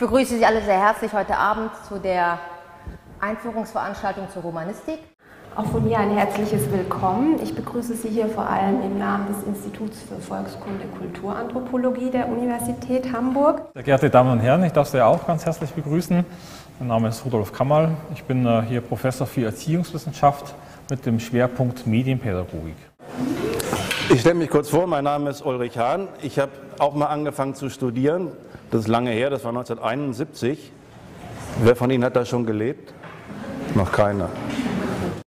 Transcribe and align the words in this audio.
begrüße 0.00 0.38
Sie 0.38 0.46
alle 0.46 0.62
sehr 0.62 0.80
herzlich 0.80 1.12
heute 1.12 1.36
Abend 1.36 1.70
zu 1.86 1.98
der 1.98 2.38
Einführungsveranstaltung 3.20 4.30
zur 4.30 4.40
Romanistik. 4.40 4.98
Auch 5.54 5.66
von 5.66 5.84
mir 5.84 5.98
ein 5.98 6.16
herzliches 6.16 6.72
Willkommen. 6.72 7.38
Ich 7.42 7.54
begrüße 7.54 7.94
Sie 7.94 8.08
hier 8.08 8.26
vor 8.26 8.48
allem 8.48 8.80
im 8.82 8.98
Namen 8.98 9.26
des 9.26 9.42
Instituts 9.42 9.98
für 10.00 10.14
Volkskunde 10.14 10.86
Kulturanthropologie 10.98 12.10
der 12.10 12.28
Universität 12.28 13.12
Hamburg. 13.12 13.60
Sehr 13.74 13.82
geehrte 13.82 14.08
Damen 14.08 14.32
und 14.32 14.40
Herren, 14.40 14.64
ich 14.64 14.72
darf 14.72 14.88
Sie 14.88 15.04
auch 15.04 15.26
ganz 15.26 15.44
herzlich 15.44 15.70
begrüßen. 15.72 16.24
Mein 16.78 16.88
Name 16.88 17.08
ist 17.08 17.22
Rudolf 17.26 17.52
Kammerl. 17.52 17.90
Ich 18.14 18.24
bin 18.24 18.46
äh, 18.46 18.62
hier 18.62 18.80
Professor 18.80 19.26
für 19.26 19.44
Erziehungswissenschaft 19.44 20.54
mit 20.88 21.04
dem 21.04 21.20
Schwerpunkt 21.20 21.86
Medienpädagogik. 21.86 22.89
Ich 24.12 24.22
stelle 24.22 24.34
mich 24.34 24.50
kurz 24.50 24.68
vor, 24.68 24.88
mein 24.88 25.04
Name 25.04 25.30
ist 25.30 25.46
Ulrich 25.46 25.78
Hahn. 25.78 26.08
Ich 26.20 26.40
habe 26.40 26.50
auch 26.80 26.94
mal 26.94 27.06
angefangen 27.06 27.54
zu 27.54 27.70
studieren. 27.70 28.32
Das 28.72 28.80
ist 28.80 28.88
lange 28.88 29.12
her, 29.12 29.30
das 29.30 29.44
war 29.44 29.50
1971. 29.50 30.72
Wer 31.62 31.76
von 31.76 31.90
Ihnen 31.90 32.02
hat 32.02 32.16
da 32.16 32.24
schon 32.24 32.44
gelebt? 32.44 32.92
Noch 33.76 33.92
keiner. 33.92 34.28